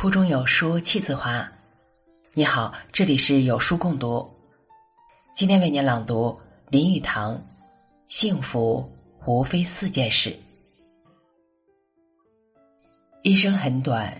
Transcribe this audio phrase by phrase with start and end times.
[0.00, 1.46] 腹中有书气自华。
[2.32, 4.26] 你好，这里是有书共读。
[5.34, 6.40] 今天为您朗读
[6.70, 7.36] 林语堂
[8.06, 8.90] 《幸福
[9.26, 10.30] 无非四件事》。
[13.20, 14.18] 一生很短，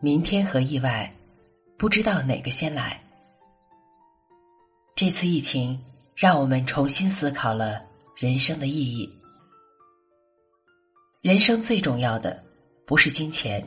[0.00, 1.14] 明天和意外，
[1.76, 2.98] 不知道哪个先来。
[4.96, 5.78] 这次疫情
[6.16, 7.84] 让我们重新思考了
[8.16, 9.06] 人生的意义。
[11.20, 12.42] 人生最重要的
[12.86, 13.62] 不是金钱、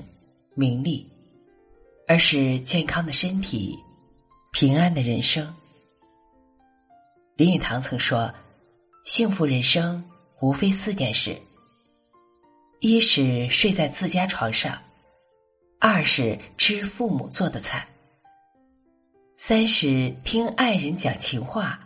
[0.55, 1.07] 名利。
[2.07, 3.77] 而是健康的身体，
[4.53, 5.53] 平安的人生。
[7.35, 8.33] 林语堂曾说
[9.03, 10.01] ：“幸福人生
[10.39, 11.37] 无非四件事：
[12.79, 14.81] 一是睡在自家床上，
[15.79, 17.85] 二是吃父母做的菜，
[19.35, 21.85] 三是听爱人讲情话，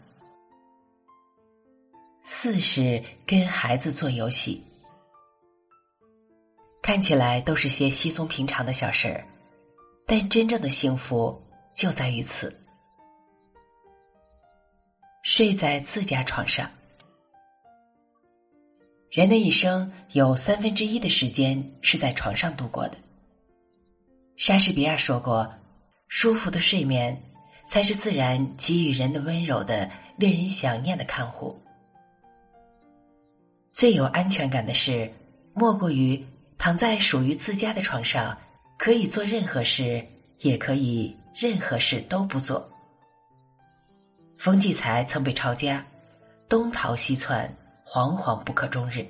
[2.21, 4.63] 四是跟孩子做游戏。”
[6.83, 9.25] 看起来都是些稀松平常的小事儿。
[10.05, 11.41] 但真正的幸福
[11.73, 12.53] 就在于此：
[15.23, 16.69] 睡在自家床上。
[19.09, 22.97] 人的一生有三分之一的时间是在床上度过的。
[24.37, 25.53] 莎士比亚说过
[26.07, 27.21] ：“舒服的睡眠
[27.65, 31.61] 才是自然给予人的温柔的、令人想念的看护。”
[33.69, 35.11] 最有安全感的事，
[35.53, 36.25] 莫过于
[36.57, 38.37] 躺在属于自家的床上。
[38.83, 40.03] 可以做任何事，
[40.39, 42.67] 也可以任何事都不做。
[44.37, 45.85] 冯骥才曾被抄家，
[46.49, 47.47] 东逃西窜，
[47.85, 49.05] 惶惶不可终日。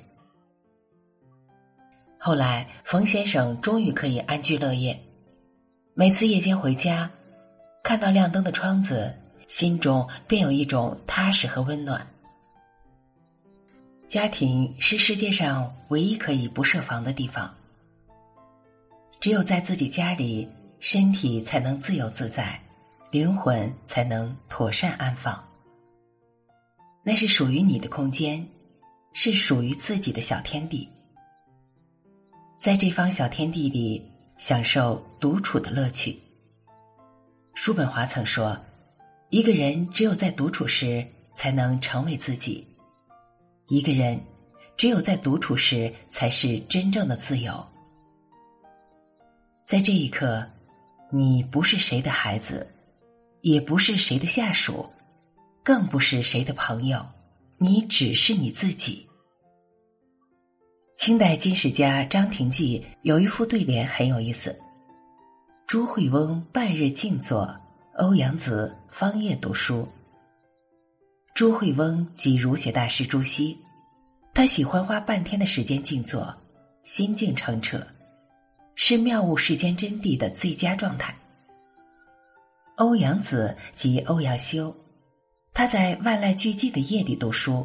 [2.20, 5.02] 后来，冯先生终于可以安居乐业。
[5.94, 7.10] 每次夜间回家，
[7.82, 12.06] 看到亮灯的窗子，心中便有一种踏实和温暖。
[14.06, 17.50] 家庭是世界上唯一可以不设防的地方。
[19.22, 22.60] 只有在自己家里，身体才能自由自在，
[23.12, 25.40] 灵魂才能妥善安放。
[27.04, 28.44] 那是属于你的空间，
[29.14, 30.90] 是属于自己的小天地。
[32.58, 34.04] 在这方小天地里，
[34.40, 36.20] 享受独处的乐趣。
[37.54, 38.60] 叔本华曾说
[39.30, 42.66] ：“一个人只有在独处时，才能成为自己；
[43.68, 44.20] 一个人
[44.76, 47.64] 只有在独处时，才是真正的自由。”
[49.72, 50.46] 在这一刻，
[51.10, 52.68] 你不是谁的孩子，
[53.40, 54.86] 也不是谁的下属，
[55.64, 57.02] 更不是谁的朋友，
[57.58, 59.08] 你只是你自己。
[60.98, 64.54] 清代金史家张廷济有一副对联很有意思
[65.66, 67.58] ：“朱惠翁半日静坐，
[67.96, 69.88] 欧阳子方夜读书。”
[71.34, 73.58] 朱惠翁即儒学大师朱熹，
[74.34, 76.36] 他喜欢花半天的时间静坐，
[76.84, 77.82] 心境澄澈。
[78.84, 81.16] 是妙悟世间真谛的最佳状态。
[82.78, 84.76] 欧阳子即欧阳修，
[85.54, 87.64] 他在万籁俱寂的夜里读书，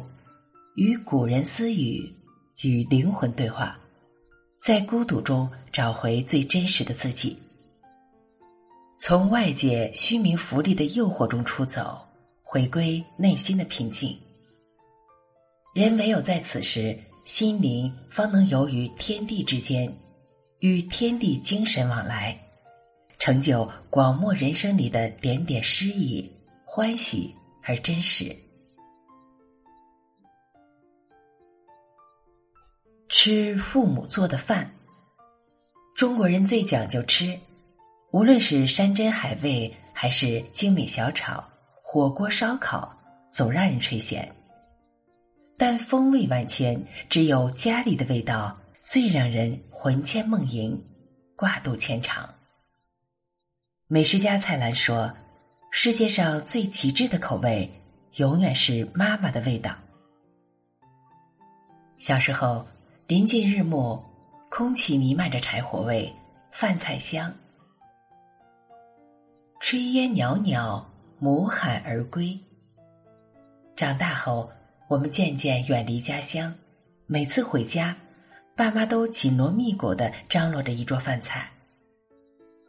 [0.75, 2.07] 与古人私语，
[2.61, 3.75] 与灵魂对话，
[4.57, 7.35] 在孤独中找回最真实的自己，
[8.99, 11.99] 从外界虚名浮利的诱惑中出走，
[12.43, 14.15] 回归内心的平静。
[15.73, 16.95] 人唯有在此时，
[17.25, 19.91] 心灵方能游于天地之间。
[20.59, 22.35] 与天地精神往来，
[23.19, 26.31] 成就广漠人生里的点点诗意，
[26.65, 28.35] 欢喜而真实。
[33.07, 34.69] 吃父母做的饭，
[35.95, 37.39] 中国人最讲究吃，
[38.11, 41.43] 无论是山珍海味，还是精美小炒、
[41.83, 42.91] 火锅、烧烤，
[43.31, 44.27] 总让人垂涎。
[45.55, 46.79] 但风味万千，
[47.09, 48.57] 只有家里的味道。
[48.87, 50.81] 最让人魂牵梦萦、
[51.35, 52.33] 挂肚牵肠。
[53.87, 55.13] 美食家蔡澜说
[55.71, 57.69] ：“世界上最极致的口味，
[58.13, 59.75] 永远是妈妈的味道。”
[61.99, 62.65] 小时候，
[63.07, 64.01] 临近日暮，
[64.49, 66.09] 空气弥漫着柴火味，
[66.49, 67.35] 饭菜香，
[69.59, 70.81] 炊烟袅袅，
[71.19, 72.39] 母喊儿归。
[73.75, 74.49] 长大后，
[74.87, 76.55] 我们渐渐远离家乡，
[77.05, 77.93] 每次回家。
[78.57, 81.47] 爸妈都紧锣密鼓的张罗着一桌饭菜，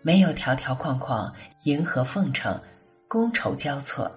[0.02, 1.32] 没有条条框框、
[1.62, 2.60] 迎合奉承、
[3.08, 4.14] 觥筹交错。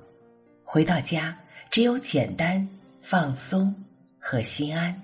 [0.65, 1.33] 回到家，
[1.69, 2.67] 只有简单、
[3.01, 3.73] 放松
[4.19, 5.01] 和心安。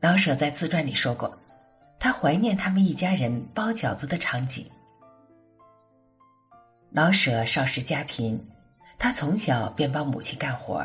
[0.00, 1.30] 老舍在自传里说过，
[1.98, 4.66] 他怀念他们一家人包饺子的场景。
[6.90, 8.42] 老舍少时家贫，
[8.96, 10.82] 他从小便帮母亲干活，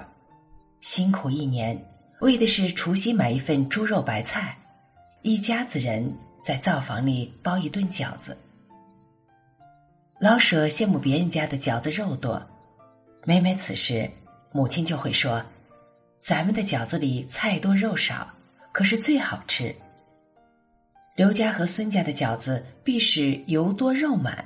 [0.82, 1.82] 辛苦一年。
[2.22, 4.58] 为的是除夕买一份猪肉白菜，
[5.22, 6.14] 一家子人
[6.44, 8.38] 在灶房里包一顿饺子。
[10.20, 12.46] 老舍羡慕别人家的饺子肉多，
[13.24, 14.10] 每每此时，
[14.52, 15.42] 母亲就会说
[16.20, 18.30] ：“咱们的饺子里菜多肉少，
[18.74, 19.74] 可是最好吃。”
[21.16, 24.44] 刘家和孙家的饺子必是油多肉满，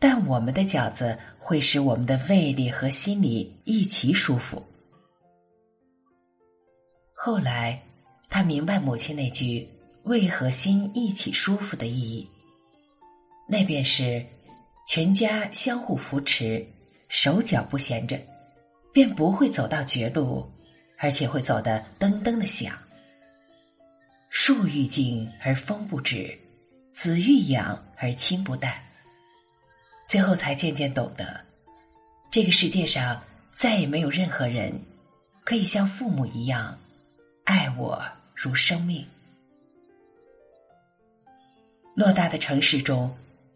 [0.00, 4.60] 但我们的饺子会使我们的胃里和心里一起舒服。
[7.24, 7.80] 后来，
[8.28, 9.68] 他明白母亲那句
[10.02, 12.28] “胃和心一起舒服”的意义，
[13.46, 14.26] 那便是。
[14.88, 16.66] 全家相互扶持，
[17.06, 18.20] 手脚不闲着，
[18.92, 20.50] 便不会走到绝路，
[20.98, 22.76] 而且会走得噔噔的响。
[24.28, 26.36] 树欲静而风不止，
[26.90, 28.84] 子欲养而亲不待。
[30.04, 31.40] 最后才渐渐懂得，
[32.32, 33.22] 这个世界上
[33.52, 34.76] 再也没有任何人
[35.44, 36.76] 可以像父母一样
[37.44, 38.02] 爱我
[38.34, 39.06] 如生命。
[41.96, 43.14] 偌大的城市中。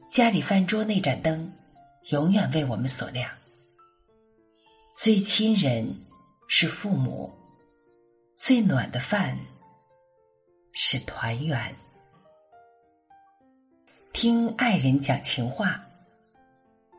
[0.08, 1.52] 家里饭桌那盏灯，
[2.10, 3.28] 永远为我们所亮。
[4.92, 6.06] 最亲人
[6.46, 7.34] 是父母，
[8.36, 9.36] 最暖的饭
[10.72, 11.74] 是团圆。
[14.12, 15.84] 听爱人讲情话，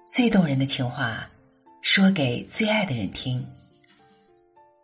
[0.06, 1.30] 最动人的情话，
[1.82, 3.57] 说给最爱的人听。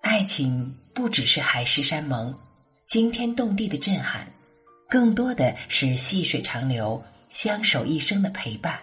[0.03, 2.37] 爱情不只是海誓山盟、
[2.87, 4.27] 惊天动地的震撼，
[4.89, 7.01] 更多的是细水长流。
[7.29, 8.79] 相守一生的陪伴。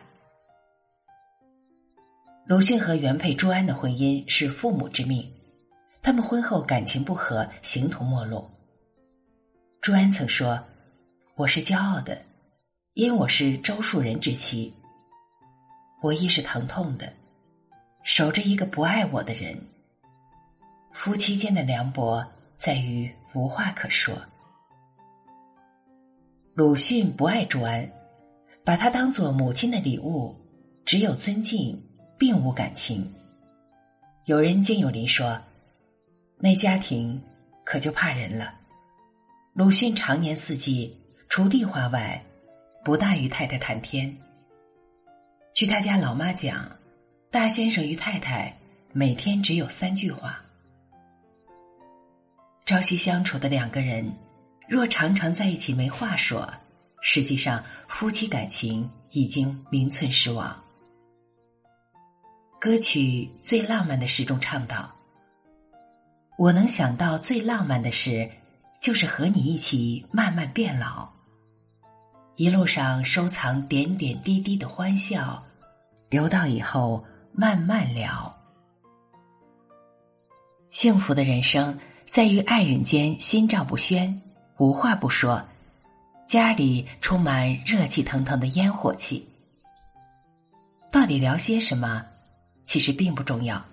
[2.46, 5.30] 鲁迅和原配朱安的婚姻是父母之命，
[6.02, 8.50] 他们婚后感情不和，形同陌路。
[9.80, 10.60] 朱安曾说
[11.36, 12.20] ：“我是骄傲的，
[12.94, 14.74] 因我是周树人之妻。
[16.02, 17.12] 我亦是疼痛的，
[18.02, 19.56] 守着一个不爱我的人。
[20.92, 22.24] 夫妻间的凉薄
[22.56, 24.14] 在于无话可说。”
[26.54, 27.90] 鲁迅不爱朱安。
[28.62, 30.36] 把她当做母亲的礼物，
[30.84, 31.82] 只有尊敬，
[32.18, 33.10] 并无感情。
[34.26, 35.40] 有人见有林说
[36.38, 37.20] ：“那家庭
[37.64, 38.54] 可就怕人了。”
[39.54, 40.94] 鲁迅常年四季
[41.28, 42.22] 除丽话外，
[42.84, 44.14] 不大与太太谈天。
[45.54, 46.70] 据他家老妈讲，
[47.30, 48.54] 大先生与太太
[48.92, 50.40] 每天只有三句话。
[52.70, 54.16] 朝夕相处的两个人，
[54.68, 56.48] 若常常在一起没话说。
[57.00, 60.56] 实际上，夫妻感情已经名存实亡。
[62.60, 64.88] 歌曲《最浪漫的事》中唱道
[66.38, 68.30] ：“我能想到最浪漫的事，
[68.80, 71.08] 就是和你一起慢慢变老，
[72.36, 75.44] 一路上收藏点点滴滴的欢笑，
[76.08, 78.32] 留到以后慢慢聊。
[80.68, 81.76] 幸福的人生
[82.10, 84.20] 在于爱人间心照不宣，
[84.58, 85.40] 无话不说。”
[86.26, 89.28] 家里充满热气腾腾的烟火气，
[90.92, 92.04] 到底聊些什么？
[92.64, 93.64] 其实并不重要，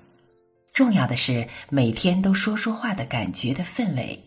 [0.73, 4.23] 重要的是每天都说说话的感觉的氛围。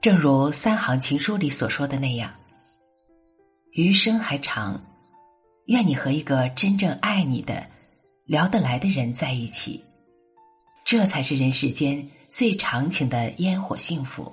[0.00, 2.32] 正如三行情书里所说的那样
[3.72, 4.82] ：“余生还长，
[5.66, 7.66] 愿你和一个真正爱你的、
[8.24, 9.84] 聊得来的人在一起，
[10.84, 14.32] 这才是人世间最长情的烟火幸福。”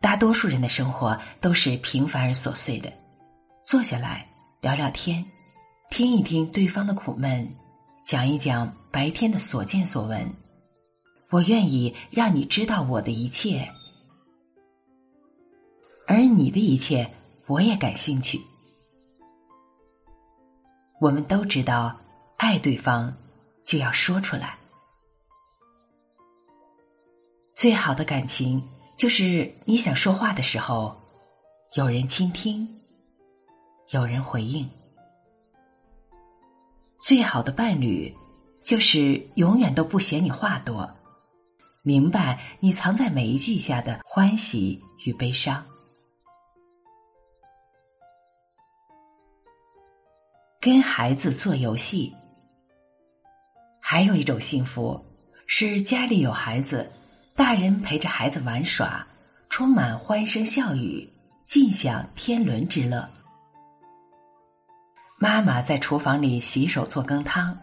[0.00, 2.92] 大多数人的生活都是平凡而琐碎的，
[3.64, 4.28] 坐下来
[4.60, 5.24] 聊聊天，
[5.90, 7.50] 听一听对方的苦闷，
[8.04, 10.30] 讲一讲白天的所见所闻。
[11.30, 13.68] 我愿意让你知道我的一切，
[16.06, 17.10] 而你的一切
[17.46, 18.38] 我也感兴趣。
[21.00, 21.98] 我们都知道，
[22.36, 23.16] 爱对方
[23.64, 24.58] 就要说出来，
[27.54, 28.62] 最好的感情。
[28.96, 30.94] 就是你想说话的时候，
[31.74, 32.68] 有人倾听，
[33.90, 34.68] 有人回应。
[37.00, 38.14] 最好的伴侣，
[38.62, 40.88] 就是永远都不嫌你话多，
[41.82, 45.64] 明白你藏在每一句下的欢喜与悲伤。
[50.60, 52.14] 跟孩子做游戏，
[53.80, 55.04] 还有一种幸福，
[55.46, 56.90] 是家里有孩子。
[57.36, 59.04] 大人陪着孩子玩耍，
[59.48, 61.12] 充满欢声笑语，
[61.44, 63.10] 尽享天伦之乐。
[65.18, 67.58] 妈妈在厨房里洗手做羹汤，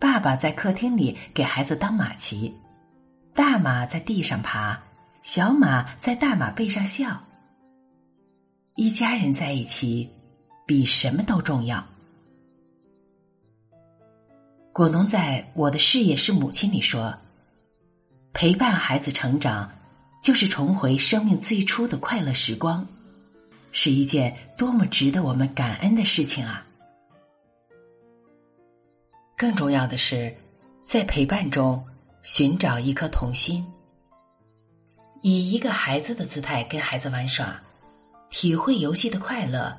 [0.00, 2.52] 爸爸在客厅里给孩子当马骑，
[3.32, 4.76] 大马在地上爬，
[5.22, 7.22] 小马在大马背上笑。
[8.74, 10.10] 一家人在一起，
[10.66, 11.86] 比什么都重要。
[14.72, 17.16] 果农在我的事业是母亲里说。
[18.32, 19.70] 陪伴孩子成长，
[20.20, 22.86] 就是重回生命最初的快乐时光，
[23.70, 26.66] 是一件多么值得我们感恩的事情啊！
[29.36, 30.34] 更重要的是，
[30.82, 31.84] 在陪伴中
[32.22, 33.64] 寻找一颗童心，
[35.20, 37.60] 以一个孩子的姿态跟孩子玩耍，
[38.30, 39.76] 体会游戏的快乐，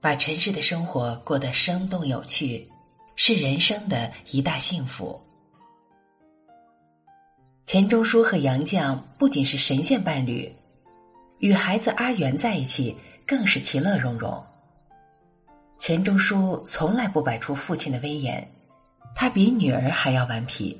[0.00, 2.70] 把尘世的生活过得生动有趣，
[3.16, 5.20] 是人生的一大幸福。
[7.66, 10.54] 钱钟书和杨绛不仅是神仙伴侣，
[11.38, 12.94] 与孩子阿元在一起
[13.26, 14.44] 更是其乐融融。
[15.78, 18.46] 钱钟书从来不摆出父亲的威严，
[19.16, 20.78] 他比女儿还要顽皮。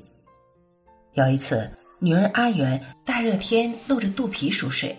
[1.13, 4.95] 有一次，女儿阿元大热天露着肚皮熟睡，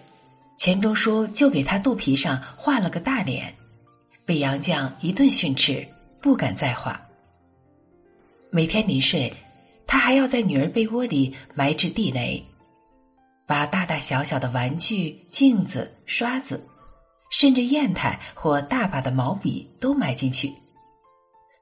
[0.58, 3.54] 钱钟书就给她肚皮上画了个大脸，
[4.24, 5.86] 被杨绛一顿训斥，
[6.20, 7.00] 不敢再画。
[8.50, 9.32] 每天临睡。
[9.86, 12.44] 他还要在女儿被窝里埋置地雷，
[13.46, 16.66] 把大大小小的玩具、镜子、刷子，
[17.30, 20.52] 甚至砚台或大把的毛笔都埋进去。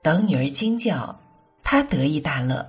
[0.02, 1.18] 等女儿惊叫，
[1.62, 2.66] 他得意大乐。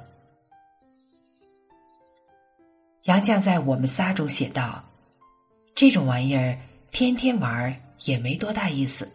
[3.03, 4.83] 杨绛在《我们仨》中写道
[5.75, 6.57] ：“这种玩意儿
[6.91, 9.09] 天天玩也没多大意思，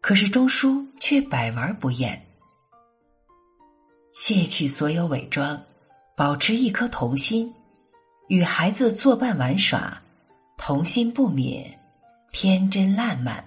[0.00, 2.26] 可是钟书却百玩不厌，
[4.12, 5.62] 卸去所有伪装。”
[6.20, 7.50] 保持一颗童心，
[8.28, 10.02] 与孩子作伴玩耍，
[10.58, 11.64] 童心不泯，
[12.30, 13.42] 天真烂漫。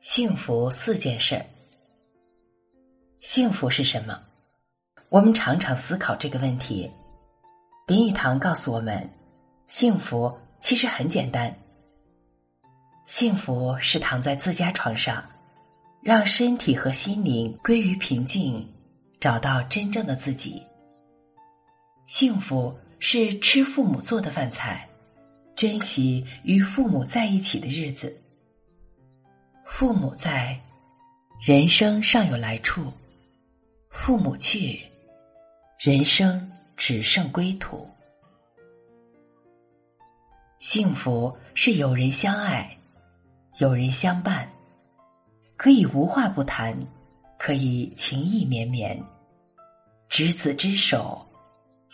[0.00, 1.44] 幸福四件事。
[3.20, 4.18] 幸福是什么？
[5.10, 6.90] 我们常常思考这个问题。
[7.86, 9.06] 林语堂告诉我们，
[9.66, 11.54] 幸福其实很简单。
[13.04, 15.22] 幸福是躺在自家床上，
[16.00, 18.66] 让身体和心灵归于平静。
[19.20, 20.62] 找到真正的自己。
[22.06, 24.88] 幸福是吃父母做的饭菜，
[25.54, 28.16] 珍惜与父母在一起的日子。
[29.64, 30.58] 父母在，
[31.40, 32.82] 人生尚有来处；
[33.90, 34.80] 父母去，
[35.78, 37.86] 人生只剩归途。
[40.58, 42.76] 幸福是有人相爱，
[43.58, 44.50] 有人相伴，
[45.56, 46.74] 可以无话不谈。
[47.38, 49.00] 可以情意绵绵，
[50.08, 51.24] 执子之手，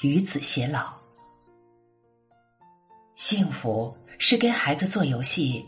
[0.00, 0.94] 与子偕老。
[3.14, 5.64] 幸福是跟孩子做游戏，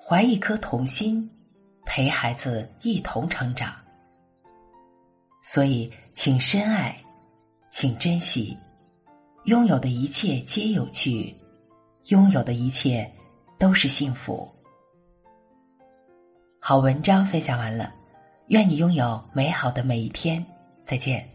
[0.00, 1.30] 怀一颗童心，
[1.84, 3.72] 陪孩子一同成长。
[5.44, 6.98] 所以，请深爱，
[7.70, 8.56] 请珍惜，
[9.44, 11.36] 拥有的一切皆有趣，
[12.06, 13.08] 拥有的一切
[13.58, 14.50] 都是幸福。
[16.58, 17.92] 好文章分享完了。
[18.52, 20.44] 愿你拥有美好的每一天，
[20.82, 21.31] 再见。